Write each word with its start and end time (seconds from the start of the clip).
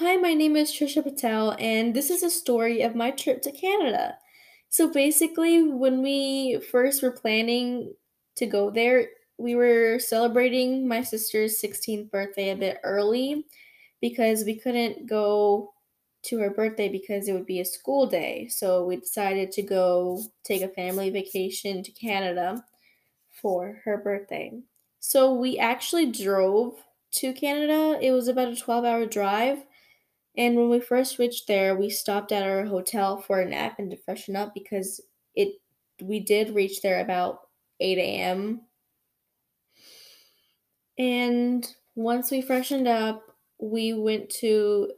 Hi, 0.00 0.16
my 0.16 0.32
name 0.32 0.56
is 0.56 0.72
Trisha 0.72 1.02
Patel, 1.02 1.54
and 1.58 1.92
this 1.92 2.08
is 2.08 2.22
a 2.22 2.30
story 2.30 2.80
of 2.80 2.94
my 2.94 3.10
trip 3.10 3.42
to 3.42 3.52
Canada. 3.52 4.16
So 4.70 4.90
basically, 4.90 5.62
when 5.62 6.00
we 6.00 6.58
first 6.70 7.02
were 7.02 7.10
planning 7.10 7.92
to 8.36 8.46
go 8.46 8.70
there, 8.70 9.08
we 9.36 9.56
were 9.56 9.98
celebrating 9.98 10.88
my 10.88 11.02
sister's 11.02 11.60
16th 11.60 12.10
birthday 12.10 12.48
a 12.48 12.56
bit 12.56 12.78
early 12.82 13.44
because 14.00 14.44
we 14.44 14.58
couldn't 14.58 15.06
go 15.06 15.74
to 16.22 16.38
her 16.38 16.48
birthday 16.48 16.88
because 16.88 17.28
it 17.28 17.34
would 17.34 17.44
be 17.44 17.60
a 17.60 17.64
school 17.66 18.06
day. 18.06 18.48
So 18.48 18.86
we 18.86 18.96
decided 18.96 19.52
to 19.52 19.62
go 19.62 20.22
take 20.44 20.62
a 20.62 20.68
family 20.68 21.10
vacation 21.10 21.82
to 21.82 21.92
Canada 21.92 22.64
for 23.42 23.82
her 23.84 23.98
birthday. 23.98 24.62
So 24.98 25.34
we 25.34 25.58
actually 25.58 26.10
drove 26.10 26.82
to 27.16 27.34
Canada. 27.34 27.98
It 28.00 28.12
was 28.12 28.28
about 28.28 28.48
a 28.48 28.52
12-hour 28.52 29.04
drive 29.04 29.58
and 30.40 30.56
when 30.56 30.70
we 30.70 30.80
first 30.80 31.18
reached 31.18 31.46
there, 31.46 31.76
we 31.76 31.90
stopped 31.90 32.32
at 32.32 32.42
our 32.42 32.64
hotel 32.64 33.18
for 33.18 33.40
a 33.40 33.44
nap 33.44 33.78
and 33.78 33.90
to 33.90 33.96
freshen 33.98 34.36
up 34.36 34.54
because 34.54 34.98
it 35.34 35.60
we 36.00 36.18
did 36.18 36.54
reach 36.54 36.80
there 36.80 37.00
about 37.00 37.40
8 37.78 37.98
a.m. 37.98 38.62
And 40.98 41.70
once 41.94 42.30
we 42.30 42.40
freshened 42.40 42.88
up, 42.88 43.22
we 43.58 43.92
went 43.92 44.30
to 44.40 44.90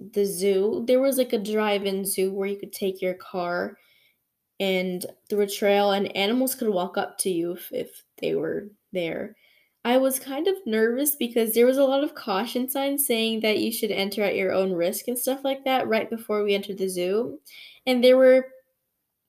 the 0.00 0.24
zoo. 0.24 0.82
There 0.88 1.00
was 1.00 1.16
like 1.16 1.32
a 1.32 1.38
drive-in 1.38 2.04
zoo 2.04 2.32
where 2.32 2.48
you 2.48 2.58
could 2.58 2.72
take 2.72 3.00
your 3.00 3.14
car 3.14 3.78
and 4.58 5.06
through 5.30 5.42
a 5.42 5.46
trail 5.46 5.92
and 5.92 6.16
animals 6.16 6.56
could 6.56 6.70
walk 6.70 6.98
up 6.98 7.18
to 7.18 7.30
you 7.30 7.52
if, 7.52 7.68
if 7.70 8.02
they 8.20 8.34
were 8.34 8.66
there. 8.92 9.36
I 9.88 9.96
was 9.96 10.18
kind 10.18 10.48
of 10.48 10.66
nervous 10.66 11.16
because 11.16 11.54
there 11.54 11.64
was 11.64 11.78
a 11.78 11.84
lot 11.84 12.04
of 12.04 12.14
caution 12.14 12.68
signs 12.68 13.06
saying 13.06 13.40
that 13.40 13.58
you 13.58 13.72
should 13.72 13.90
enter 13.90 14.22
at 14.22 14.36
your 14.36 14.52
own 14.52 14.74
risk 14.74 15.08
and 15.08 15.18
stuff 15.18 15.40
like 15.42 15.64
that 15.64 15.88
right 15.88 16.10
before 16.10 16.44
we 16.44 16.54
entered 16.54 16.76
the 16.76 16.90
zoo. 16.90 17.40
And 17.86 18.04
there 18.04 18.18
were 18.18 18.48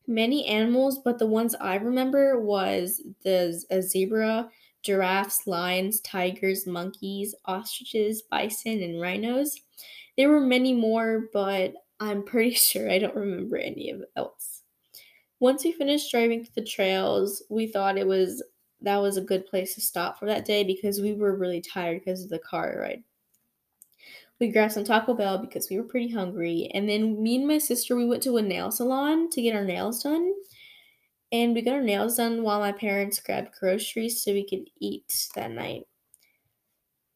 many 0.05 0.45
animals, 0.47 0.99
but 0.99 1.17
the 1.17 1.27
ones 1.27 1.55
I 1.61 1.75
remember 1.75 2.41
was 2.41 3.01
the 3.23 3.63
a 3.69 3.81
zebra, 3.81 4.49
giraffes, 4.83 5.47
lions, 5.47 6.01
tigers, 6.01 6.67
monkeys, 6.67 7.33
ostriches, 7.45 8.23
bison, 8.23 8.83
and 8.83 8.99
rhinos. 8.99 9.61
There 10.17 10.27
were 10.27 10.41
many 10.41 10.73
more, 10.73 11.29
but 11.31 11.73
I'm 12.01 12.21
pretty 12.21 12.51
sure 12.55 12.91
I 12.91 12.99
don't 12.99 13.15
remember 13.15 13.55
any 13.55 13.91
of 13.91 14.03
else. 14.17 14.63
Once 15.39 15.63
we 15.63 15.71
finished 15.71 16.11
driving 16.11 16.43
through 16.43 16.61
the 16.61 16.69
trails, 16.69 17.43
we 17.47 17.65
thought 17.65 17.97
it 17.97 18.07
was 18.07 18.43
that 18.81 18.97
was 18.97 19.17
a 19.17 19.21
good 19.21 19.45
place 19.45 19.75
to 19.75 19.81
stop 19.81 20.19
for 20.19 20.25
that 20.25 20.45
day 20.45 20.63
because 20.63 21.01
we 21.01 21.13
were 21.13 21.35
really 21.35 21.61
tired 21.61 21.99
because 21.99 22.23
of 22.23 22.29
the 22.29 22.39
car 22.39 22.77
ride. 22.79 23.03
We 24.39 24.49
grabbed 24.49 24.73
some 24.73 24.85
Taco 24.85 25.13
Bell 25.13 25.37
because 25.37 25.69
we 25.69 25.77
were 25.77 25.83
pretty 25.83 26.09
hungry, 26.09 26.71
and 26.73 26.87
then 26.87 27.21
me 27.21 27.35
and 27.35 27.47
my 27.47 27.57
sister 27.57 27.95
we 27.95 28.05
went 28.05 28.23
to 28.23 28.37
a 28.37 28.41
nail 28.41 28.71
salon 28.71 29.29
to 29.31 29.41
get 29.41 29.55
our 29.55 29.65
nails 29.65 30.03
done. 30.03 30.33
And 31.31 31.53
we 31.53 31.61
got 31.61 31.75
our 31.75 31.81
nails 31.81 32.17
done 32.17 32.41
while 32.41 32.59
my 32.59 32.71
parents 32.71 33.19
grabbed 33.19 33.53
groceries 33.59 34.23
so 34.23 34.31
we 34.31 34.47
could 34.47 34.69
eat 34.79 35.27
that 35.35 35.51
night. 35.51 35.83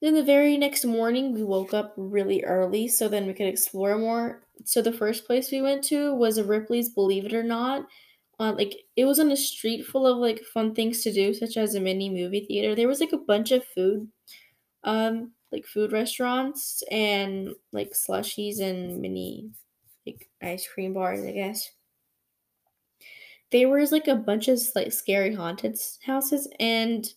Then 0.01 0.15
the 0.15 0.23
very 0.23 0.57
next 0.57 0.83
morning, 0.83 1.33
we 1.33 1.43
woke 1.43 1.73
up 1.73 1.93
really 1.95 2.43
early 2.43 2.89
so 2.89 3.07
then 3.07 3.25
we 3.25 3.33
could 3.33 3.47
explore 3.47 3.97
more. 3.97 4.43
So 4.65 4.81
the 4.81 4.91
first 4.91 5.25
place 5.25 5.49
we 5.49 5.61
went 5.61 5.83
to 5.85 6.13
was 6.13 6.37
a 6.37 6.43
Ripley's 6.43 6.89
Believe 6.89 7.25
It 7.25 7.33
or 7.33 7.41
Not, 7.41 7.87
on 8.43 8.57
like 8.57 8.75
it 8.95 9.05
was 9.05 9.19
on 9.19 9.31
a 9.31 9.37
street 9.37 9.85
full 9.85 10.05
of 10.05 10.17
like 10.17 10.41
fun 10.41 10.75
things 10.75 11.03
to 11.03 11.13
do, 11.13 11.33
such 11.33 11.57
as 11.57 11.75
a 11.75 11.79
mini 11.79 12.09
movie 12.09 12.45
theater. 12.45 12.75
There 12.75 12.87
was 12.87 12.99
like 12.99 13.13
a 13.13 13.17
bunch 13.17 13.51
of 13.51 13.65
food, 13.65 14.09
um, 14.83 15.31
like 15.51 15.65
food 15.65 15.91
restaurants 15.91 16.83
and 16.91 17.55
like 17.71 17.91
slushies 17.91 18.59
and 18.59 18.99
mini 19.01 19.51
like 20.05 20.29
ice 20.41 20.67
cream 20.67 20.93
bars, 20.93 21.23
I 21.23 21.31
guess. 21.31 21.69
There 23.51 23.69
was 23.69 23.91
like 23.91 24.07
a 24.07 24.15
bunch 24.15 24.47
of 24.47 24.59
like 24.75 24.91
scary 24.91 25.33
haunted 25.33 25.79
houses, 26.05 26.47
and 26.59 27.07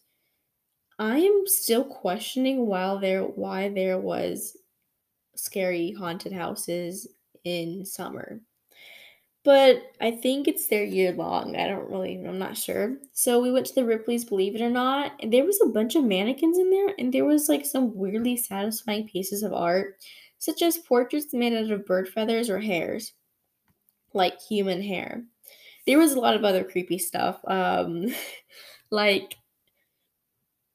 I 0.98 1.18
am 1.18 1.42
still 1.46 1.84
questioning 1.84 2.66
why 2.66 2.98
there 3.00 3.22
why 3.22 3.68
there 3.68 3.98
was 3.98 4.56
scary 5.34 5.92
haunted 5.92 6.32
houses 6.32 7.08
in 7.44 7.84
summer 7.84 8.40
but 9.46 9.92
I 10.00 10.10
think 10.10 10.48
it's 10.48 10.66
their 10.66 10.82
year 10.82 11.12
long. 11.12 11.54
I 11.54 11.68
don't 11.68 11.88
really, 11.88 12.16
I'm 12.16 12.36
not 12.36 12.56
sure. 12.56 12.96
So 13.12 13.40
we 13.40 13.52
went 13.52 13.66
to 13.66 13.74
the 13.76 13.84
Ripley's 13.84 14.24
Believe 14.24 14.56
It 14.56 14.60
or 14.60 14.68
Not, 14.68 15.12
and 15.20 15.32
there 15.32 15.44
was 15.44 15.60
a 15.62 15.68
bunch 15.68 15.94
of 15.94 16.02
mannequins 16.02 16.58
in 16.58 16.68
there, 16.68 16.96
and 16.98 17.14
there 17.14 17.24
was 17.24 17.48
like 17.48 17.64
some 17.64 17.94
weirdly 17.94 18.36
satisfying 18.36 19.06
pieces 19.06 19.44
of 19.44 19.52
art, 19.52 19.98
such 20.38 20.62
as 20.62 20.78
portraits 20.78 21.32
made 21.32 21.52
out 21.52 21.70
of 21.70 21.86
bird 21.86 22.08
feathers 22.08 22.50
or 22.50 22.58
hairs, 22.58 23.12
like 24.12 24.42
human 24.42 24.82
hair. 24.82 25.22
There 25.86 25.98
was 25.98 26.14
a 26.14 26.20
lot 26.20 26.34
of 26.34 26.44
other 26.44 26.64
creepy 26.64 26.98
stuff, 26.98 27.38
um, 27.46 28.06
like 28.90 29.36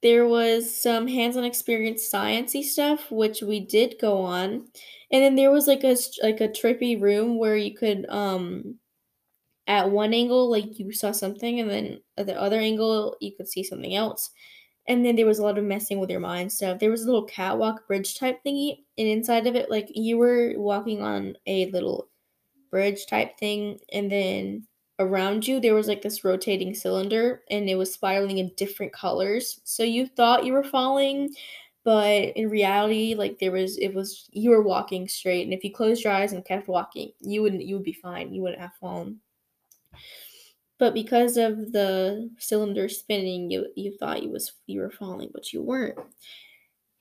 there 0.01 0.28
was 0.28 0.75
some 0.75 1.07
hands-on 1.07 1.44
experience 1.44 2.09
sciency 2.12 2.63
stuff, 2.63 3.12
which 3.12 3.41
we 3.41 3.59
did 3.59 3.95
go 4.01 4.22
on, 4.23 4.67
and 5.12 5.23
then 5.23 5.35
there 5.35 5.51
was 5.51 5.67
like 5.67 5.84
a 5.84 5.95
like 6.23 6.41
a 6.41 6.50
trippy 6.50 7.00
room 7.01 7.38
where 7.38 7.57
you 7.57 7.75
could 7.75 8.06
um 8.09 8.79
at 9.67 9.91
one 9.91 10.13
angle 10.13 10.50
like 10.50 10.79
you 10.79 10.91
saw 10.94 11.12
something, 11.12 11.59
and 11.59 11.69
then 11.69 12.01
at 12.17 12.25
the 12.28 12.39
other 12.39 12.59
angle 12.59 13.16
you 13.22 13.31
could 13.35 13.47
see 13.47 13.63
something 13.63 13.95
else. 13.95 14.31
And 14.88 15.06
then 15.06 15.16
there 15.16 15.28
was 15.28 15.39
a 15.39 15.44
lot 15.44 15.57
of 15.59 15.66
messing 15.66 16.00
with 16.00 16.09
your 16.12 16.19
mind 16.22 16.51
stuff. 16.51 16.79
There 16.79 16.91
was 16.91 17.03
a 17.03 17.06
little 17.06 17.25
catwalk 17.25 17.88
bridge 17.88 18.16
type 18.18 18.39
thingy, 18.45 18.79
and 18.97 19.07
inside 19.07 19.47
of 19.47 19.56
it, 19.56 19.72
like 19.72 19.88
you 19.91 20.18
were 20.18 20.53
walking 20.57 21.01
on 21.03 21.35
a 21.47 21.68
little 21.72 22.09
bridge 22.72 23.06
type 23.07 23.38
thing, 23.39 23.79
and 23.94 24.12
then 24.12 24.68
around 25.01 25.47
you 25.47 25.59
there 25.59 25.73
was 25.73 25.88
like 25.88 26.01
this 26.01 26.23
rotating 26.23 26.73
cylinder 26.73 27.41
and 27.50 27.69
it 27.69 27.75
was 27.75 27.94
spiraling 27.94 28.38
in 28.38 28.51
different 28.56 28.94
colors. 28.94 29.59
So 29.63 29.84
you 29.84 30.07
thought 30.07 30.45
you 30.45 30.53
were 30.53 30.63
falling 30.63 31.34
but 31.84 32.35
in 32.35 32.50
reality 32.50 33.16
like 33.16 33.39
there 33.39 33.51
was 33.51 33.78
it 33.78 33.94
was 33.94 34.29
you 34.31 34.51
were 34.51 34.62
walking 34.62 35.07
straight 35.07 35.44
and 35.44 35.53
if 35.53 35.63
you 35.63 35.73
closed 35.73 36.03
your 36.03 36.13
eyes 36.13 36.31
and 36.34 36.45
kept 36.45 36.67
walking 36.67 37.12
you 37.19 37.41
wouldn't 37.41 37.63
you 37.63 37.75
would 37.75 37.84
be 37.84 37.94
fine. 37.94 38.34
You 38.34 38.41
wouldn't 38.44 38.62
have 38.62 38.75
fallen. 38.79 39.19
But 40.78 40.94
because 40.94 41.38
of 41.38 41.72
the 41.72 42.29
cylinder 42.39 42.88
spinning 42.89 43.50
you 43.50 43.68
you 43.75 43.97
thought 43.97 44.23
you 44.23 44.29
was 44.29 44.53
you 44.68 44.79
were 44.79 44.91
falling 44.91 45.29
but 45.33 45.51
you 45.53 45.62
weren't. 45.62 45.97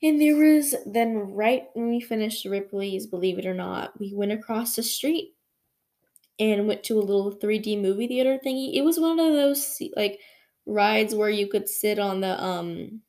And 0.03 0.19
there 0.19 0.35
was 0.35 0.73
then 0.87 1.15
right 1.15 1.65
when 1.73 1.89
we 1.89 2.01
finished 2.01 2.43
the 2.43 2.49
ripley's 2.49 3.05
believe 3.05 3.37
it 3.37 3.45
or 3.45 3.53
not 3.53 3.99
we 3.99 4.13
went 4.13 4.31
across 4.31 4.75
the 4.75 4.83
street 4.83 5.35
and 6.41 6.67
went 6.67 6.83
to 6.85 6.99
a 6.99 7.01
little 7.01 7.31
3D 7.31 7.77
movie 7.77 8.07
theater 8.07 8.39
thingy. 8.45 8.75
It 8.75 8.83
was 8.83 8.99
one 8.99 9.19
of 9.19 9.33
those 9.33 9.81
like 9.95 10.19
rides 10.65 11.15
where 11.15 11.29
you 11.29 11.47
could 11.47 11.69
sit 11.69 11.99
on 11.99 12.21
the 12.21 12.41
um 12.43 13.01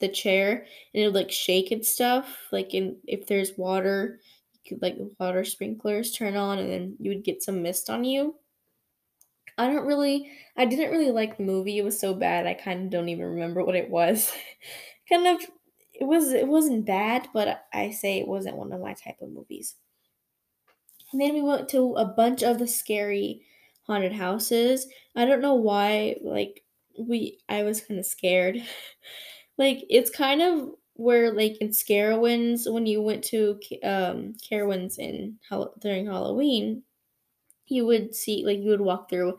the 0.00 0.08
chair 0.08 0.66
and 0.92 1.02
it 1.02 1.06
would 1.06 1.14
like 1.14 1.30
shake 1.30 1.70
and 1.70 1.84
stuff. 1.84 2.48
Like 2.52 2.74
in 2.74 2.98
if 3.06 3.26
there's 3.26 3.56
water, 3.56 4.20
you 4.52 4.60
could 4.76 4.82
like 4.82 4.96
water 5.18 5.44
sprinklers 5.44 6.12
turn 6.12 6.36
on 6.36 6.58
and 6.58 6.70
then 6.70 6.96
you 7.00 7.10
would 7.10 7.24
get 7.24 7.42
some 7.42 7.62
mist 7.62 7.90
on 7.90 8.04
you. 8.04 8.36
I 9.56 9.66
don't 9.68 9.86
really 9.86 10.30
I 10.56 10.64
didn't 10.64 10.90
really 10.90 11.10
like 11.10 11.36
the 11.36 11.44
movie. 11.44 11.78
It 11.78 11.84
was 11.84 11.98
so 11.98 12.14
bad 12.14 12.46
I 12.46 12.54
kind 12.54 12.84
of 12.84 12.90
don't 12.90 13.08
even 13.08 13.24
remember 13.26 13.64
what 13.64 13.76
it 13.76 13.90
was. 13.90 14.32
kind 15.08 15.26
of 15.26 15.42
it 15.92 16.04
was 16.04 16.32
it 16.32 16.48
wasn't 16.48 16.86
bad, 16.86 17.28
but 17.32 17.66
I 17.72 17.90
say 17.90 18.18
it 18.18 18.26
wasn't 18.28 18.56
one 18.56 18.72
of 18.72 18.80
my 18.80 18.94
type 18.94 19.20
of 19.20 19.30
movies. 19.30 19.76
And 21.14 21.22
then 21.22 21.34
we 21.34 21.42
went 21.42 21.70
to 21.70 21.94
a 21.94 22.06
bunch 22.06 22.42
of 22.44 22.58
the 22.60 22.68
scary 22.68 23.46
haunted 23.84 24.14
houses. 24.14 24.88
I 25.16 25.26
don't 25.26 25.42
know 25.42 25.54
why, 25.54 26.16
like, 26.22 26.64
we, 26.98 27.40
I 27.48 27.64
was 27.64 27.82
kind 27.82 28.00
of 28.00 28.06
scared. 28.06 28.56
like, 29.58 29.84
it's 29.90 30.10
kind 30.10 30.42
of 30.42 30.70
where, 30.94 31.32
like, 31.32 31.58
in 31.58 31.70
Scarowinds, 31.70 32.72
when 32.72 32.86
you 32.86 33.02
went 33.02 33.24
to 33.26 33.60
um, 33.84 34.34
Carowinds 34.34 34.98
in 34.98 35.38
during 35.80 36.06
Halloween, 36.06 36.84
you 37.68 37.86
would 37.86 38.14
see, 38.14 38.44
like, 38.44 38.58
you 38.60 38.70
would 38.70 38.82
walk 38.82 39.10
through 39.10 39.38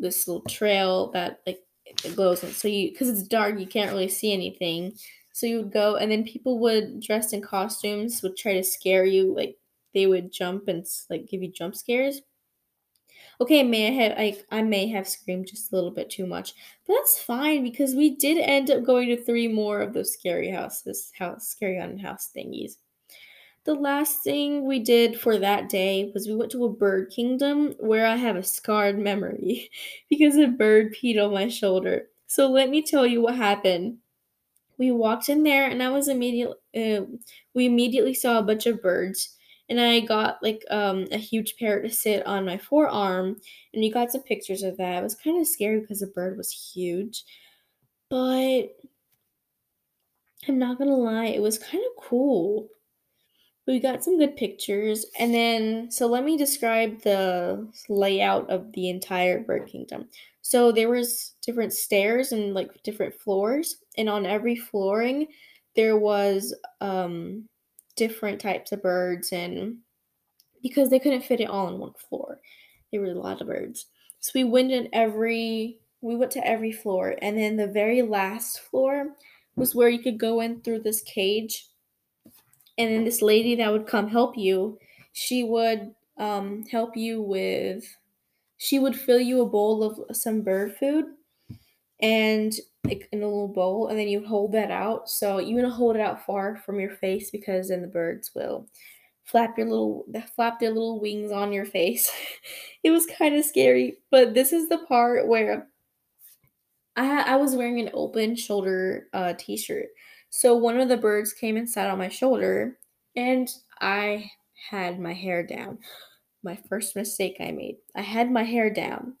this 0.00 0.28
little 0.28 0.44
trail 0.44 1.12
that, 1.12 1.42
like, 1.46 1.64
it 1.86 2.16
glows. 2.16 2.44
And 2.44 2.54
so 2.54 2.68
you, 2.68 2.92
because 2.92 3.10
it's 3.10 3.28
dark, 3.28 3.60
you 3.60 3.68
can't 3.68 3.92
really 3.92 4.08
see 4.08 4.32
anything. 4.34 4.94
So 5.32 5.46
you 5.46 5.58
would 5.58 5.72
go, 5.72 5.96
and 5.96 6.12
then 6.12 6.24
people 6.24 6.60
would 6.60 7.00
dressed 7.02 7.34
in 7.34 7.42
costumes 7.42 8.22
would 8.22 8.36
try 8.38 8.54
to 8.54 8.64
scare 8.64 9.06
you, 9.06 9.34
like 9.34 9.58
they 9.94 10.06
would 10.06 10.32
jump 10.32 10.68
and 10.68 10.86
like 11.10 11.28
give 11.28 11.42
you 11.42 11.50
jump 11.52 11.74
scares. 11.76 12.22
Okay, 13.40 13.62
may 13.62 13.88
I 13.88 13.90
have 14.02 14.12
I, 14.18 14.58
I 14.58 14.62
may 14.62 14.86
have 14.88 15.08
screamed 15.08 15.46
just 15.48 15.72
a 15.72 15.74
little 15.74 15.90
bit 15.90 16.10
too 16.10 16.26
much, 16.26 16.54
but 16.86 16.94
that's 16.94 17.18
fine 17.20 17.62
because 17.62 17.94
we 17.94 18.14
did 18.16 18.38
end 18.38 18.70
up 18.70 18.84
going 18.84 19.08
to 19.08 19.16
three 19.16 19.48
more 19.48 19.80
of 19.80 19.92
those 19.94 20.12
scary 20.12 20.50
houses, 20.50 21.10
house 21.18 21.48
scary 21.48 21.78
haunted 21.78 22.00
house 22.02 22.30
thingies. 22.36 22.72
The 23.64 23.74
last 23.74 24.24
thing 24.24 24.66
we 24.66 24.80
did 24.80 25.20
for 25.20 25.38
that 25.38 25.68
day 25.70 26.10
was 26.14 26.28
we 26.28 26.36
went 26.36 26.52
to 26.52 26.64
a 26.64 26.72
bird 26.72 27.10
kingdom 27.10 27.74
where 27.80 28.06
I 28.06 28.16
have 28.16 28.36
a 28.36 28.42
scarred 28.44 28.98
memory 28.98 29.70
because 30.10 30.36
a 30.36 30.48
bird 30.48 30.94
peed 30.94 31.24
on 31.24 31.34
my 31.34 31.48
shoulder. 31.48 32.08
So 32.26 32.48
let 32.50 32.70
me 32.70 32.82
tell 32.82 33.06
you 33.06 33.22
what 33.22 33.36
happened. 33.36 33.98
we 34.78 34.90
walked 34.90 35.28
in 35.28 35.42
there 35.42 35.66
and 35.68 35.82
I 35.82 35.90
was 35.90 36.08
immediately 36.08 36.56
uh, 36.76 37.02
we 37.54 37.66
immediately 37.66 38.14
saw 38.14 38.38
a 38.38 38.42
bunch 38.42 38.66
of 38.66 38.82
birds 38.82 39.36
and 39.70 39.80
I 39.80 40.00
got 40.00 40.42
like 40.42 40.64
um, 40.70 41.06
a 41.12 41.16
huge 41.16 41.56
parrot 41.56 41.88
to 41.88 41.94
sit 41.94 42.26
on 42.26 42.44
my 42.44 42.58
forearm 42.58 43.36
and 43.72 43.80
we 43.80 43.90
got 43.90 44.10
some 44.12 44.22
pictures 44.22 44.62
of 44.64 44.76
that. 44.78 44.98
It 44.98 45.02
was 45.02 45.14
kind 45.14 45.40
of 45.40 45.46
scary 45.46 45.80
because 45.80 46.00
the 46.00 46.08
bird 46.08 46.36
was 46.36 46.72
huge, 46.74 47.24
but 48.10 48.64
I'm 50.48 50.58
not 50.58 50.78
gonna 50.78 50.96
lie, 50.96 51.26
it 51.26 51.40
was 51.42 51.58
kind 51.58 51.82
of 51.84 52.04
cool. 52.04 52.68
We 53.66 53.78
got 53.78 54.02
some 54.02 54.18
good 54.18 54.36
pictures, 54.36 55.06
and 55.18 55.32
then 55.32 55.90
so 55.92 56.06
let 56.08 56.24
me 56.24 56.36
describe 56.36 57.02
the 57.02 57.68
layout 57.88 58.50
of 58.50 58.72
the 58.72 58.90
entire 58.90 59.40
bird 59.40 59.68
kingdom. 59.68 60.08
So 60.42 60.72
there 60.72 60.88
was 60.88 61.34
different 61.42 61.72
stairs 61.72 62.32
and 62.32 62.54
like 62.54 62.82
different 62.82 63.14
floors, 63.14 63.76
and 63.96 64.08
on 64.08 64.26
every 64.26 64.56
flooring 64.56 65.28
there 65.76 65.96
was 65.96 66.54
um 66.80 67.48
different 68.00 68.40
types 68.40 68.72
of 68.72 68.82
birds 68.82 69.30
and 69.30 69.76
because 70.62 70.88
they 70.88 70.98
couldn't 70.98 71.22
fit 71.22 71.40
it 71.40 71.50
all 71.50 71.66
on 71.66 71.78
one 71.78 71.92
floor. 72.08 72.40
There 72.90 73.02
were 73.02 73.08
a 73.08 73.14
lot 73.14 73.42
of 73.42 73.46
birds. 73.46 73.86
So 74.20 74.32
we 74.34 74.44
went 74.44 74.72
in 74.72 74.88
every 74.94 75.80
we 76.00 76.16
went 76.16 76.32
to 76.32 76.46
every 76.46 76.72
floor 76.72 77.14
and 77.20 77.36
then 77.36 77.56
the 77.56 77.66
very 77.66 78.00
last 78.00 78.60
floor 78.60 79.08
was 79.54 79.74
where 79.74 79.90
you 79.90 79.98
could 79.98 80.18
go 80.18 80.40
in 80.40 80.62
through 80.62 80.80
this 80.80 81.02
cage 81.02 81.66
and 82.78 82.90
then 82.90 83.04
this 83.04 83.20
lady 83.20 83.54
that 83.56 83.70
would 83.70 83.86
come 83.86 84.08
help 84.08 84.38
you, 84.38 84.78
she 85.12 85.44
would 85.44 85.94
um, 86.18 86.64
help 86.70 86.96
you 86.96 87.20
with 87.20 87.84
she 88.56 88.78
would 88.78 88.96
fill 88.98 89.20
you 89.20 89.42
a 89.42 89.46
bowl 89.46 89.82
of 89.82 90.16
some 90.16 90.40
bird 90.40 90.74
food 90.76 91.04
and 92.02 92.54
like 92.84 93.08
in 93.12 93.22
a 93.22 93.26
little 93.26 93.48
bowl 93.48 93.88
and 93.88 93.98
then 93.98 94.08
you 94.08 94.24
hold 94.24 94.52
that 94.52 94.70
out. 94.70 95.08
So 95.08 95.38
you 95.38 95.56
want 95.56 95.66
to 95.66 95.74
hold 95.74 95.96
it 95.96 96.02
out 96.02 96.24
far 96.24 96.56
from 96.56 96.80
your 96.80 96.90
face 96.90 97.30
because 97.30 97.68
then 97.68 97.82
the 97.82 97.88
birds 97.88 98.30
will 98.34 98.66
flap 99.24 99.56
your 99.58 99.68
little 99.68 100.06
flap 100.34 100.58
their 100.58 100.70
little 100.70 101.00
wings 101.00 101.30
on 101.32 101.52
your 101.52 101.66
face. 101.66 102.10
It 102.82 102.90
was 102.90 103.04
kind 103.06 103.34
of 103.36 103.44
scary 103.44 103.98
but 104.10 104.32
this 104.32 104.54
is 104.54 104.70
the 104.70 104.78
part 104.78 105.28
where 105.28 105.68
i 106.96 107.34
i 107.34 107.36
was 107.36 107.54
wearing 107.54 107.78
an 107.78 107.90
open 107.92 108.34
shoulder 108.34 109.08
uh, 109.12 109.34
t-shirt. 109.38 109.88
So 110.30 110.56
one 110.56 110.80
of 110.80 110.88
the 110.88 110.96
birds 110.96 111.34
came 111.34 111.56
and 111.58 111.68
sat 111.68 111.90
on 111.90 111.98
my 111.98 112.08
shoulder 112.08 112.78
and 113.16 113.48
i 113.80 114.30
had 114.70 114.98
my 114.98 115.12
hair 115.12 115.42
down. 115.42 115.78
My 116.42 116.56
first 116.68 116.96
mistake 116.96 117.36
i 117.40 117.50
made 117.50 117.76
i 117.94 118.00
had 118.00 118.30
my 118.30 118.44
hair 118.44 118.70
down 118.70 119.14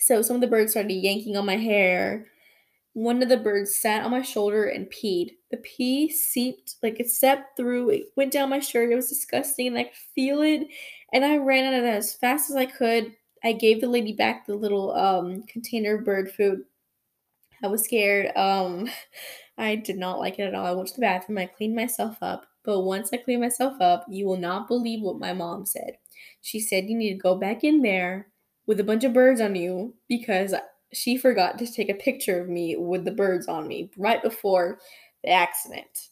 so 0.00 0.22
some 0.22 0.36
of 0.36 0.40
the 0.40 0.48
birds 0.48 0.72
started 0.72 0.94
yanking 0.94 1.36
on 1.36 1.44
my 1.44 1.56
hair. 1.58 2.26
One 2.94 3.22
of 3.22 3.28
the 3.28 3.36
birds 3.36 3.76
sat 3.76 4.02
on 4.02 4.10
my 4.10 4.22
shoulder 4.22 4.64
and 4.64 4.90
peed. 4.90 5.32
The 5.50 5.58
pee 5.58 6.10
seeped, 6.10 6.76
like 6.82 6.98
it 6.98 7.08
seeped 7.08 7.56
through, 7.56 7.90
it 7.90 8.04
went 8.16 8.32
down 8.32 8.48
my 8.48 8.60
shirt. 8.60 8.90
It 8.90 8.96
was 8.96 9.10
disgusting 9.10 9.68
and 9.68 9.78
I 9.78 9.84
could 9.84 9.94
feel 10.14 10.40
it. 10.40 10.66
And 11.12 11.24
I 11.24 11.36
ran 11.36 11.66
out 11.66 11.78
of 11.78 11.84
that 11.84 11.98
as 11.98 12.14
fast 12.14 12.50
as 12.50 12.56
I 12.56 12.66
could. 12.66 13.14
I 13.44 13.52
gave 13.52 13.80
the 13.80 13.88
lady 13.88 14.12
back 14.12 14.46
the 14.46 14.54
little 14.54 14.92
um, 14.92 15.42
container 15.44 15.96
of 15.96 16.04
bird 16.04 16.32
food. 16.32 16.62
I 17.62 17.68
was 17.68 17.84
scared. 17.84 18.34
Um, 18.36 18.88
I 19.58 19.76
did 19.76 19.98
not 19.98 20.18
like 20.18 20.38
it 20.38 20.44
at 20.44 20.54
all. 20.54 20.66
I 20.66 20.72
went 20.72 20.88
to 20.88 20.94
the 20.94 21.02
bathroom, 21.02 21.36
I 21.36 21.46
cleaned 21.46 21.76
myself 21.76 22.16
up. 22.22 22.46
But 22.64 22.80
once 22.80 23.10
I 23.12 23.18
cleaned 23.18 23.42
myself 23.42 23.80
up, 23.80 24.06
you 24.08 24.26
will 24.26 24.38
not 24.38 24.68
believe 24.68 25.02
what 25.02 25.18
my 25.18 25.34
mom 25.34 25.66
said. 25.66 25.98
She 26.40 26.58
said, 26.58 26.88
You 26.88 26.96
need 26.96 27.12
to 27.12 27.18
go 27.18 27.34
back 27.36 27.64
in 27.64 27.82
there 27.82 28.28
with 28.66 28.80
a 28.80 28.84
bunch 28.84 29.04
of 29.04 29.12
birds 29.12 29.40
on 29.40 29.54
you 29.54 29.94
because 30.08 30.54
she 30.92 31.16
forgot 31.16 31.58
to 31.58 31.66
take 31.66 31.88
a 31.88 31.94
picture 31.94 32.40
of 32.40 32.48
me 32.48 32.76
with 32.76 33.04
the 33.04 33.10
birds 33.10 33.48
on 33.48 33.68
me 33.68 33.90
right 33.96 34.22
before 34.22 34.78
the 35.22 35.30
accident. 35.30 36.08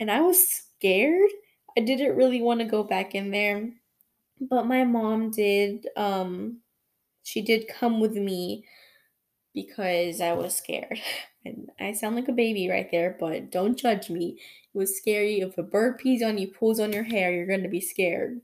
And 0.00 0.10
I 0.10 0.20
was 0.20 0.46
scared. 0.78 1.30
I 1.76 1.80
didn't 1.80 2.16
really 2.16 2.42
want 2.42 2.60
to 2.60 2.66
go 2.66 2.82
back 2.82 3.14
in 3.14 3.30
there. 3.30 3.70
But 4.40 4.66
my 4.66 4.84
mom 4.84 5.30
did 5.30 5.86
um 5.96 6.58
she 7.22 7.40
did 7.40 7.68
come 7.68 8.00
with 8.00 8.14
me 8.14 8.66
because 9.54 10.20
I 10.20 10.32
was 10.32 10.54
scared. 10.54 11.00
And 11.46 11.68
I 11.78 11.92
sound 11.92 12.16
like 12.16 12.28
a 12.28 12.32
baby 12.32 12.70
right 12.70 12.90
there, 12.90 13.18
but 13.20 13.50
don't 13.50 13.78
judge 13.78 14.08
me. 14.08 14.38
It 14.74 14.78
was 14.78 14.96
scary. 14.96 15.40
If 15.40 15.58
a 15.58 15.62
bird 15.62 15.98
pees 15.98 16.22
on 16.22 16.38
you, 16.38 16.48
pulls 16.48 16.80
on 16.80 16.90
your 16.90 17.02
hair, 17.02 17.30
you're 17.30 17.44
going 17.44 17.64
to 17.64 17.68
be 17.68 17.82
scared. 17.82 18.40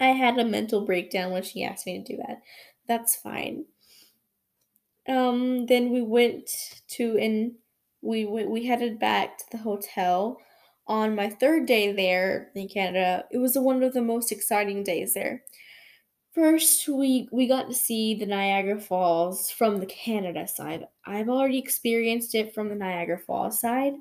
I 0.00 0.08
had 0.08 0.38
a 0.38 0.44
mental 0.44 0.84
breakdown 0.84 1.32
when 1.32 1.42
she 1.42 1.64
asked 1.64 1.86
me 1.86 2.02
to 2.02 2.12
do 2.16 2.22
that. 2.26 2.42
That's 2.86 3.16
fine. 3.16 3.64
Um, 5.08 5.66
then 5.66 5.90
we 5.90 6.02
went 6.02 6.50
to 6.88 7.18
and 7.18 7.52
we 8.02 8.24
went, 8.26 8.50
we 8.50 8.66
headed 8.66 8.98
back 8.98 9.38
to 9.38 9.44
the 9.50 9.58
hotel. 9.58 10.38
On 10.86 11.14
my 11.14 11.28
third 11.28 11.66
day 11.66 11.92
there 11.92 12.50
in 12.54 12.68
Canada, 12.68 13.24
it 13.30 13.38
was 13.38 13.58
one 13.58 13.82
of 13.82 13.92
the 13.92 14.02
most 14.02 14.32
exciting 14.32 14.84
days 14.84 15.14
there. 15.14 15.42
First, 16.32 16.88
we 16.88 17.28
we 17.32 17.48
got 17.48 17.68
to 17.68 17.74
see 17.74 18.14
the 18.14 18.26
Niagara 18.26 18.80
Falls 18.80 19.50
from 19.50 19.78
the 19.78 19.86
Canada 19.86 20.46
side. 20.46 20.86
I've 21.04 21.28
already 21.28 21.58
experienced 21.58 22.34
it 22.34 22.54
from 22.54 22.68
the 22.68 22.74
Niagara 22.74 23.18
Falls 23.18 23.60
side, 23.60 23.94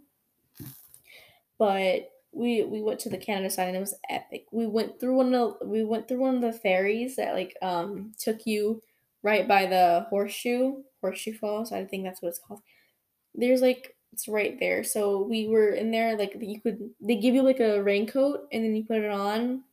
but 1.58 2.10
we 2.38 2.64
we 2.64 2.82
went 2.82 3.00
to 3.02 3.10
the 3.10 3.18
Canada 3.18 3.50
side 3.50 3.68
and 3.68 3.78
it 3.78 3.82
was 3.82 3.96
epic. 4.10 4.46
We 4.52 4.68
went 4.68 5.00
through 5.00 5.16
one 5.16 5.34
of 5.34 5.60
the, 5.60 5.66
we 5.68 5.84
went 5.84 6.08
through 6.08 6.20
one 6.20 6.36
of 6.36 6.42
the 6.42 6.54
ferries 6.54 7.16
that 7.16 7.34
like 7.34 7.56
um 7.62 8.14
took 8.20 8.46
you 8.46 8.82
right 9.24 9.48
by 9.48 9.66
the 9.66 10.06
horseshoe 10.10 10.84
horseshoe 11.02 11.34
falls. 11.38 11.72
I 11.72 11.86
think 11.86 12.04
that's 12.04 12.22
what 12.22 12.30
it's 12.30 12.40
called. 12.40 12.62
There's 13.34 13.62
like 13.62 13.96
it's 14.14 14.28
right 14.28 14.60
there. 14.60 14.84
So 14.84 15.24
we 15.24 15.48
were 15.48 15.70
in 15.70 15.92
there 15.92 16.18
like 16.18 16.36
you 16.40 16.62
could 16.62 16.92
they 17.02 17.16
give 17.16 17.34
you 17.36 17.42
like 17.42 17.60
a 17.60 17.82
raincoat 17.82 18.48
and 18.52 18.64
then 18.64 18.76
you 18.76 18.86
put 18.86 19.02
it 19.02 19.12
on. 19.12 19.64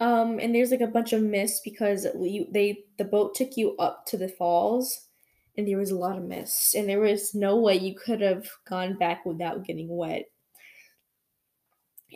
Um 0.00 0.40
and 0.40 0.54
there's 0.54 0.72
like 0.72 0.80
a 0.80 0.88
bunch 0.88 1.12
of 1.12 1.22
mist 1.22 1.62
because 1.64 2.06
we 2.14 2.48
they 2.50 2.84
the 2.98 3.04
boat 3.04 3.34
took 3.34 3.56
you 3.56 3.76
up 3.76 4.04
to 4.06 4.16
the 4.16 4.28
falls 4.28 5.08
and 5.56 5.68
there 5.68 5.78
was 5.78 5.92
a 5.92 5.96
lot 5.96 6.18
of 6.18 6.24
mist 6.24 6.74
and 6.74 6.88
there 6.88 7.00
was 7.00 7.34
no 7.34 7.56
way 7.56 7.76
you 7.76 7.94
could 7.94 8.20
have 8.20 8.48
gone 8.68 8.98
back 8.98 9.24
without 9.24 9.64
getting 9.64 9.88
wet 9.88 10.24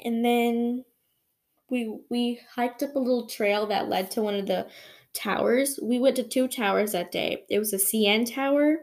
and 0.04 0.24
then 0.24 0.84
we 1.70 1.98
we 2.10 2.40
hiked 2.54 2.82
up 2.82 2.94
a 2.96 2.98
little 2.98 3.26
trail 3.26 3.66
that 3.66 3.88
led 3.88 4.10
to 4.12 4.22
one 4.22 4.34
of 4.34 4.46
the 4.46 4.66
towers. 5.12 5.78
We 5.82 5.98
went 5.98 6.16
to 6.16 6.22
two 6.22 6.48
towers 6.48 6.92
that 6.92 7.12
day. 7.12 7.44
It 7.48 7.58
was 7.58 7.72
a 7.72 7.76
CN 7.76 8.32
Tower 8.32 8.78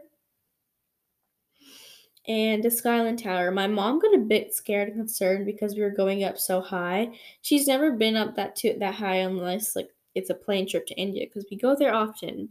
and 2.28 2.64
a 2.64 2.70
Skyline 2.70 3.16
Tower. 3.16 3.50
My 3.50 3.66
mom 3.66 3.98
got 4.00 4.14
a 4.14 4.18
bit 4.18 4.54
scared 4.54 4.88
and 4.88 4.96
concerned 4.96 5.46
because 5.46 5.74
we 5.74 5.82
were 5.82 5.90
going 5.90 6.24
up 6.24 6.38
so 6.38 6.60
high. 6.60 7.10
She's 7.42 7.66
never 7.66 7.92
been 7.92 8.16
up 8.16 8.36
that 8.36 8.56
too 8.56 8.76
that 8.78 8.94
high 8.94 9.16
unless 9.16 9.76
like 9.76 9.90
it's 10.14 10.30
a 10.30 10.34
plane 10.34 10.68
trip 10.68 10.86
to 10.86 10.94
India 10.94 11.26
because 11.26 11.46
we 11.50 11.56
go 11.56 11.76
there 11.76 11.94
often. 11.94 12.50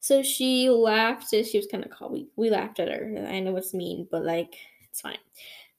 So 0.00 0.22
she 0.22 0.70
laughed. 0.70 1.28
She 1.30 1.58
was 1.58 1.66
kind 1.70 1.84
of 1.84 1.90
called. 1.90 2.12
We 2.12 2.28
we 2.36 2.50
laughed 2.50 2.78
at 2.80 2.88
her. 2.88 3.26
I 3.28 3.40
know 3.40 3.56
it's 3.56 3.74
mean, 3.74 4.06
but 4.10 4.24
like 4.24 4.54
it's 4.88 5.00
fine. 5.00 5.18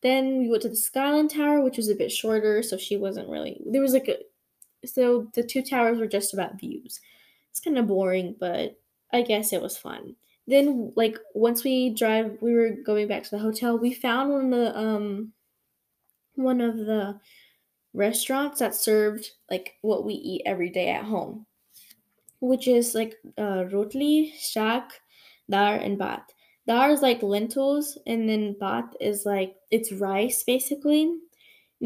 Then 0.02 0.40
we 0.40 0.50
went 0.50 0.62
to 0.64 0.70
the 0.70 0.76
Skyline 0.76 1.28
Tower, 1.28 1.62
which 1.62 1.78
was 1.78 1.90
a 1.90 1.96
bit 1.96 2.12
shorter, 2.12 2.64
so 2.64 2.78
she 2.78 2.96
wasn't 2.98 3.30
really. 3.30 3.62
There 3.66 3.82
was 3.82 3.94
like 3.94 4.08
a. 4.08 4.18
So 4.88 5.30
the 5.34 5.44
two 5.44 5.62
towers 5.62 6.00
were 6.00 6.08
just 6.08 6.34
about 6.34 6.60
views. 6.60 7.02
It's 7.52 7.60
kind 7.60 7.78
of 7.78 7.88
boring, 7.88 8.36
but 8.40 8.80
I 9.12 9.24
guess 9.24 9.52
it 9.52 9.62
was 9.62 9.78
fun. 9.78 10.16
Then, 10.48 10.94
like 10.96 11.18
once 11.34 11.64
we 11.64 11.90
drive, 11.90 12.38
we 12.42 12.54
were 12.54 12.72
going 12.86 13.08
back 13.08 13.24
to 13.24 13.32
the 13.32 13.40
hotel. 13.40 13.78
We 13.78 13.94
found 13.94 14.32
one 14.32 14.46
of 14.46 14.52
the 14.52 14.78
um, 14.78 15.34
one 16.36 16.62
of 16.62 16.78
the 16.78 17.20
restaurants 17.94 18.60
that 18.60 18.76
served 18.76 19.32
like 19.50 19.74
what 19.82 20.06
we 20.06 20.14
eat 20.14 20.44
every 20.46 20.70
day 20.70 20.90
at 20.90 21.04
home, 21.04 21.46
which 22.40 22.68
is 22.68 22.96
like 22.96 23.16
uh, 23.38 23.66
rotli, 23.72 24.32
shak, 24.40 24.92
dar, 25.50 25.76
and 25.76 25.98
bat. 25.98 26.32
Dar 26.70 26.92
is 26.92 27.02
like 27.02 27.24
lentils, 27.24 27.98
and 28.06 28.30
then 28.30 28.56
bat 28.60 28.96
is 29.02 29.26
like 29.26 29.56
it's 29.72 29.92
rice 29.92 30.44
basically. 30.44 31.02
And 31.04 31.20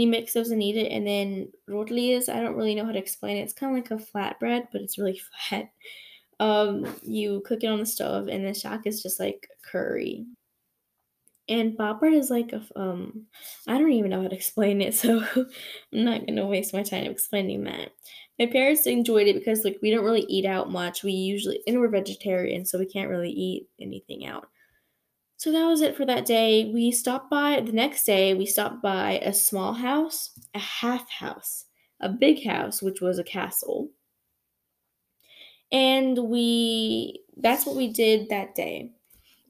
you 0.01 0.09
mix 0.09 0.33
those 0.33 0.51
and 0.51 0.61
eat 0.61 0.75
it, 0.75 0.91
and 0.91 1.07
then 1.07 1.53
rotli 1.69 2.09
is 2.09 2.27
I 2.27 2.41
don't 2.41 2.57
really 2.57 2.75
know 2.75 2.85
how 2.85 2.91
to 2.91 2.99
explain 2.99 3.37
it. 3.37 3.43
It's 3.43 3.53
kind 3.53 3.71
of 3.71 3.81
like 3.81 3.91
a 3.91 4.03
flatbread, 4.03 4.67
but 4.73 4.81
it's 4.81 4.97
really 4.97 5.21
flat. 5.49 5.71
Um, 6.41 6.85
you 7.01 7.41
cook 7.45 7.63
it 7.63 7.67
on 7.67 7.79
the 7.79 7.85
stove, 7.85 8.27
and 8.27 8.45
the 8.45 8.53
shak 8.53 8.85
is 8.85 9.01
just 9.01 9.21
like 9.21 9.47
curry. 9.63 10.25
And 11.47 11.77
papad 11.77 12.13
is 12.13 12.29
like 12.29 12.51
a 12.51 12.61
um, 12.75 13.27
I 13.67 13.77
don't 13.77 13.91
even 13.93 14.11
know 14.11 14.23
how 14.23 14.27
to 14.27 14.35
explain 14.35 14.81
it, 14.81 14.93
so 15.01 15.23
I'm 15.35 15.47
not 16.03 16.27
gonna 16.27 16.45
waste 16.45 16.73
my 16.73 16.83
time 16.83 17.05
explaining 17.05 17.63
that. 17.65 17.91
My 18.37 18.47
parents 18.47 18.85
enjoyed 18.85 19.27
it 19.27 19.35
because 19.35 19.63
like 19.63 19.79
we 19.81 19.91
don't 19.91 20.03
really 20.03 20.25
eat 20.27 20.45
out 20.45 20.71
much. 20.71 21.03
We 21.03 21.13
usually 21.13 21.61
and 21.67 21.79
we're 21.79 21.87
vegetarian, 21.87 22.65
so 22.65 22.77
we 22.79 22.85
can't 22.85 23.09
really 23.09 23.31
eat 23.31 23.69
anything 23.79 24.25
out. 24.25 24.47
So 25.43 25.51
that 25.51 25.65
was 25.65 25.81
it 25.81 25.97
for 25.97 26.05
that 26.05 26.25
day. 26.25 26.71
We 26.73 26.89
stopped 26.93 27.29
by 27.29 27.59
the 27.59 27.73
next 27.73 28.05
day, 28.05 28.33
we 28.33 28.45
stopped 28.45 28.81
by 28.81 29.19
a 29.21 29.33
small 29.33 29.73
house, 29.73 30.29
a 30.53 30.59
half 30.59 31.09
house, 31.09 31.65
a 31.99 32.07
big 32.07 32.45
house, 32.45 32.81
which 32.81 33.01
was 33.01 33.19
a 33.19 33.25
castle. 33.25 33.89
And 35.69 36.17
we 36.29 37.19
that's 37.35 37.65
what 37.65 37.75
we 37.75 37.91
did 37.91 38.29
that 38.29 38.55
day. 38.55 38.91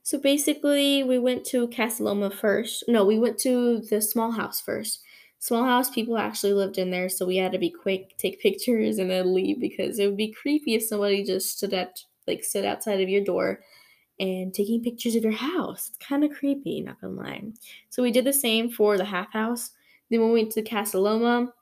So 0.04 0.18
basically, 0.18 1.04
we 1.04 1.20
went 1.20 1.46
to 1.48 1.68
Casa 1.68 2.04
Loma 2.04 2.32
first. 2.32 2.86
No, 2.88 3.06
we 3.06 3.20
went 3.20 3.38
to 3.42 3.82
the 3.82 4.02
small 4.02 4.32
house 4.32 4.60
first. 4.60 5.00
Small 5.38 5.64
house, 5.66 5.92
people 5.92 6.18
actually 6.18 6.54
lived 6.54 6.80
in 6.80 6.90
there, 6.90 7.10
so 7.10 7.28
we 7.28 7.38
had 7.38 7.52
to 7.52 7.60
be 7.60 7.70
quick, 7.70 8.18
take 8.18 8.42
pictures, 8.48 8.98
and 8.98 9.12
then 9.12 9.36
leave 9.36 9.62
because 9.62 10.00
it 10.00 10.08
would 10.08 10.18
be 10.18 10.34
creepy 10.34 10.74
if 10.74 10.84
somebody 10.84 11.24
just 11.24 11.56
stood 11.56 11.76
at 11.76 12.00
like 12.28 12.44
stood 12.44 12.66
outside 12.66 13.00
of 13.00 13.10
your 13.10 13.24
door 13.24 13.60
and 14.24 14.54
taking 14.54 14.82
pictures 14.82 15.16
of 15.16 15.24
your 15.24 15.34
house. 15.34 15.90
It's 15.90 15.98
kind 15.98 16.24
of 16.24 16.32
creepy, 16.32 16.80
not 16.80 17.02
gonna 17.02 17.14
lie. 17.14 17.44
So 17.90 18.02
we 18.02 18.10
did 18.10 18.24
the 18.24 18.32
same 18.32 18.70
for 18.70 18.98
the 18.98 19.04
half 19.04 19.32
house. 19.34 19.72
Then 20.10 20.22
when 20.22 20.32
we 20.32 20.42
went 20.42 20.54
to 20.54 20.62
Casa 20.62 20.98
Loma, 20.98 21.54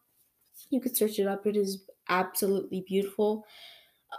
you 0.70 0.80
could 0.80 0.96
search 0.96 1.18
it 1.18 1.26
up. 1.26 1.48
It 1.48 1.58
is 1.58 1.84
absolutely 2.08 2.82
beautiful. 2.88 3.48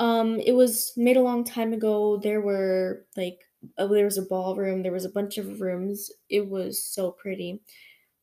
Um, 0.01 0.41
it 0.41 0.53
was 0.53 0.93
made 0.97 1.17
a 1.17 1.23
long 1.23 1.45
time 1.45 1.73
ago. 1.73 2.17
There 2.17 2.41
were 2.41 3.07
like 3.17 3.39
uh, 3.79 3.87
there 3.87 4.07
was 4.07 4.19
a 4.19 4.23
ballroom. 4.23 4.83
There 4.83 4.91
was 4.91 5.05
a 5.05 5.11
bunch 5.11 5.39
of 5.39 5.61
rooms. 5.61 6.11
It 6.29 6.49
was 6.49 6.83
so 6.83 7.13
pretty. 7.13 7.61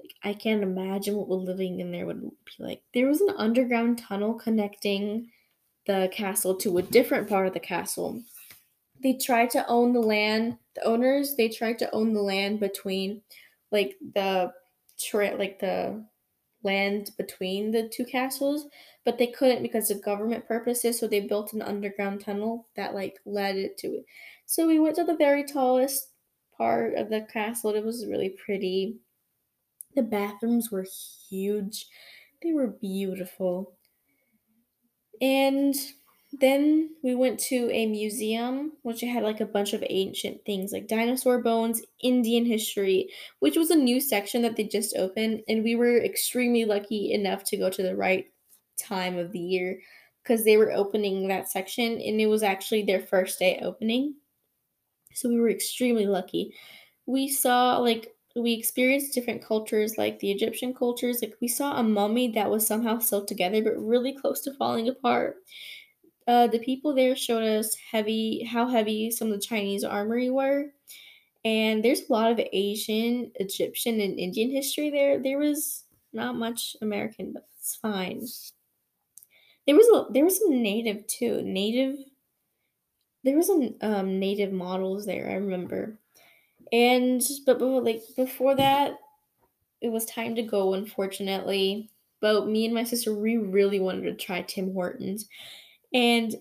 Like 0.01 0.15
I 0.23 0.33
can't 0.33 0.63
imagine 0.63 1.15
what 1.15 1.29
living 1.29 1.79
in 1.79 1.91
there 1.91 2.05
would 2.05 2.21
be 2.21 2.29
like. 2.59 2.81
There 2.93 3.07
was 3.07 3.21
an 3.21 3.35
underground 3.37 3.99
tunnel 3.99 4.33
connecting 4.33 5.31
the 5.87 6.09
castle 6.11 6.55
to 6.55 6.77
a 6.77 6.81
different 6.81 7.29
part 7.29 7.47
of 7.47 7.53
the 7.53 7.59
castle. 7.61 8.21
They 9.01 9.13
tried 9.13 9.49
to 9.51 9.65
own 9.67 9.93
the 9.93 10.01
land. 10.01 10.57
The 10.75 10.83
owners 10.83 11.35
they 11.35 11.49
tried 11.49 11.79
to 11.79 11.91
own 11.93 12.13
the 12.13 12.21
land 12.21 12.59
between 12.59 13.21
like 13.71 13.97
the 14.13 14.53
tra- 14.99 15.35
like 15.37 15.59
the 15.59 16.05
land 16.63 17.11
between 17.17 17.71
the 17.71 17.87
two 17.89 18.05
castles, 18.05 18.67
but 19.05 19.17
they 19.17 19.27
couldn't 19.27 19.63
because 19.63 19.91
of 19.91 20.03
government 20.03 20.47
purposes, 20.47 20.99
so 20.99 21.07
they 21.07 21.21
built 21.21 21.53
an 21.53 21.61
underground 21.61 22.21
tunnel 22.21 22.67
that 22.75 22.93
like 22.95 23.19
led 23.25 23.57
it 23.57 23.77
to 23.79 23.87
it. 23.87 24.05
So 24.45 24.67
we 24.67 24.79
went 24.79 24.95
to 24.97 25.03
the 25.05 25.15
very 25.17 25.43
tallest 25.45 26.11
part 26.57 26.95
of 26.95 27.09
the 27.09 27.21
castle. 27.21 27.73
It 27.75 27.85
was 27.85 28.05
really 28.07 28.29
pretty. 28.29 28.99
The 29.95 30.01
bathrooms 30.03 30.71
were 30.71 30.87
huge. 31.29 31.87
They 32.41 32.53
were 32.53 32.67
beautiful. 32.67 33.77
And 35.21 35.75
then 36.31 36.95
we 37.03 37.15
went 37.15 37.39
to 37.39 37.69
a 37.71 37.87
museum, 37.87 38.73
which 38.83 39.01
had 39.01 39.23
like 39.23 39.41
a 39.41 39.45
bunch 39.45 39.73
of 39.73 39.83
ancient 39.89 40.45
things 40.45 40.71
like 40.71 40.87
dinosaur 40.87 41.41
bones, 41.41 41.81
Indian 42.01 42.45
history, 42.45 43.09
which 43.39 43.57
was 43.57 43.71
a 43.71 43.75
new 43.75 43.99
section 43.99 44.43
that 44.43 44.55
they 44.55 44.63
just 44.63 44.95
opened. 44.95 45.43
And 45.47 45.63
we 45.63 45.75
were 45.75 45.97
extremely 45.97 46.65
lucky 46.65 47.11
enough 47.11 47.43
to 47.45 47.57
go 47.57 47.69
to 47.71 47.81
the 47.83 47.95
right 47.95 48.31
time 48.77 49.17
of 49.17 49.31
the 49.31 49.39
year 49.39 49.81
because 50.23 50.45
they 50.45 50.57
were 50.57 50.71
opening 50.71 51.27
that 51.29 51.49
section 51.49 51.93
and 51.93 52.21
it 52.21 52.27
was 52.27 52.43
actually 52.43 52.83
their 52.83 53.01
first 53.01 53.39
day 53.39 53.59
opening. 53.61 54.15
So 55.13 55.29
we 55.29 55.39
were 55.39 55.49
extremely 55.49 56.05
lucky. 56.05 56.53
We 57.05 57.27
saw 57.29 57.77
like 57.79 58.15
we 58.35 58.53
experienced 58.53 59.13
different 59.13 59.43
cultures 59.43 59.97
like 59.97 60.19
the 60.19 60.31
Egyptian 60.31 60.73
cultures. 60.73 61.21
Like 61.21 61.35
we 61.41 61.47
saw 61.47 61.77
a 61.79 61.83
mummy 61.83 62.29
that 62.33 62.49
was 62.51 62.65
somehow 62.67 62.99
sewn 62.99 63.25
together 63.25 63.63
but 63.63 63.77
really 63.77 64.13
close 64.13 64.41
to 64.43 64.53
falling 64.55 64.87
apart. 64.89 65.37
Uh, 66.29 66.45
the 66.45 66.59
people 66.59 66.93
there 66.93 67.15
showed 67.15 67.41
us 67.41 67.75
heavy 67.75 68.43
how 68.43 68.67
heavy 68.67 69.09
some 69.09 69.29
of 69.29 69.33
the 69.33 69.47
Chinese 69.47 69.83
armory 69.83 70.29
were. 70.29 70.65
And 71.43 71.83
there's 71.83 72.07
a 72.07 72.13
lot 72.13 72.31
of 72.31 72.39
Asian, 72.53 73.31
Egyptian, 73.35 73.99
and 73.99 74.19
Indian 74.19 74.51
history 74.51 74.91
there. 74.91 75.19
There 75.19 75.39
was 75.39 75.85
not 76.13 76.35
much 76.35 76.75
American, 76.83 77.33
but 77.33 77.47
it's 77.57 77.75
fine. 77.75 78.21
There 79.65 79.75
was 79.75 79.87
a 79.87 80.11
there 80.11 80.25
was 80.25 80.37
some 80.37 80.61
native 80.61 81.07
too. 81.07 81.41
Native 81.41 81.97
there 83.23 83.35
was 83.35 83.47
some 83.47 83.75
um 83.81 84.19
native 84.19 84.51
models 84.51 85.05
there, 85.05 85.29
I 85.29 85.35
remember. 85.35 85.99
And 86.71 87.21
but, 87.45 87.59
but 87.59 87.65
like 87.83 88.03
before 88.15 88.55
that, 88.55 88.99
it 89.81 89.89
was 89.89 90.05
time 90.05 90.35
to 90.35 90.43
go, 90.43 90.73
unfortunately. 90.73 91.91
But 92.21 92.47
me 92.47 92.65
and 92.65 92.73
my 92.75 92.83
sister, 92.83 93.15
we 93.15 93.37
really 93.37 93.79
wanted 93.79 94.03
to 94.03 94.15
try 94.25 94.41
Tim 94.43 94.73
Hortons. 94.73 95.27
And 95.93 96.35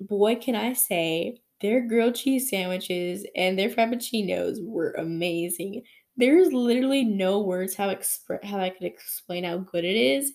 boy, 0.00 0.36
can 0.36 0.54
I 0.54 0.72
say, 0.72 1.40
their 1.60 1.86
grilled 1.86 2.14
cheese 2.14 2.48
sandwiches 2.48 3.26
and 3.36 3.58
their 3.58 3.68
frappuccinos 3.68 4.58
were 4.62 4.92
amazing. 4.92 5.82
There's 6.16 6.52
literally 6.52 7.04
no 7.04 7.40
words 7.40 7.74
how 7.74 7.88
expre- 7.88 8.44
how 8.44 8.58
I 8.58 8.70
could 8.70 8.86
explain 8.86 9.44
how 9.44 9.58
good 9.58 9.84
it 9.84 9.96
is. 9.96 10.32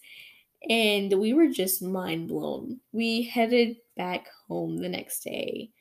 And 0.70 1.14
we 1.20 1.34
were 1.34 1.50
just 1.50 1.82
mind 1.82 2.28
blown. 2.28 2.80
We 2.92 3.24
headed 3.24 3.78
back 3.98 4.28
home 4.48 4.78
the 4.78 4.90
next 4.90 5.24
day. 5.24 5.72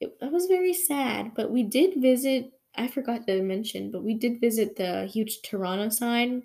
It, 0.00 0.16
it 0.20 0.32
was 0.32 0.46
very 0.46 0.72
sad, 0.72 1.32
but 1.34 1.50
we 1.50 1.62
did 1.62 2.00
visit. 2.00 2.52
I 2.74 2.88
forgot 2.88 3.26
to 3.26 3.42
mention, 3.42 3.90
but 3.90 4.02
we 4.02 4.14
did 4.14 4.40
visit 4.40 4.76
the 4.76 5.06
huge 5.06 5.42
Toronto 5.42 5.90
sign. 5.90 6.44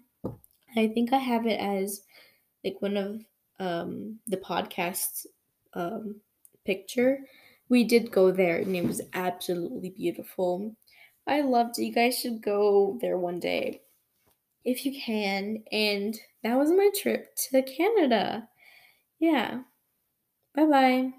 I 0.75 0.87
think 0.87 1.13
I 1.13 1.17
have 1.17 1.47
it 1.47 1.59
as 1.59 2.01
like 2.63 2.81
one 2.81 2.97
of 2.97 3.21
um, 3.59 4.19
the 4.27 4.37
podcasts 4.37 5.25
um, 5.77 6.21
picture. 6.65 7.19
We 7.69 7.85
did 7.85 8.11
go 8.11 8.31
there 8.31 8.57
and 8.57 8.75
it 8.75 8.85
was 8.85 9.01
absolutely 9.13 9.91
beautiful. 9.91 10.75
I 11.27 11.41
loved 11.41 11.79
it. 11.79 11.83
You 11.85 11.93
guys 11.93 12.19
should 12.19 12.41
go 12.41 12.97
there 13.01 13.17
one 13.17 13.39
day 13.39 13.83
if 14.65 14.85
you 14.85 14.99
can. 15.01 15.63
And 15.71 16.19
that 16.43 16.57
was 16.57 16.71
my 16.71 16.91
trip 16.95 17.35
to 17.51 17.63
Canada. 17.63 18.49
Yeah. 19.19 19.63
Bye 20.55 20.65
bye. 20.67 21.13